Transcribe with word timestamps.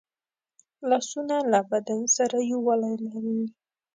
لاسونه 0.89 1.35
له 1.51 1.59
بدن 1.71 2.01
سره 2.15 2.37
یووالی 2.51 2.93
لري 3.07 3.41